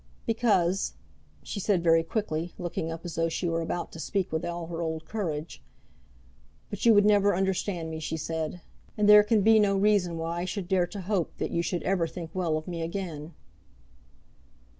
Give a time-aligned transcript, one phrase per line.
[0.25, 0.93] "Because,"
[1.43, 4.65] she said very quickly, looking up as though she were about to speak with all
[4.65, 5.61] her old courage.
[6.71, 8.61] "But you would never understand me," she said,
[8.97, 11.83] "and there can be no reason why I should dare to hope that you should
[11.83, 13.35] ever think well of me again."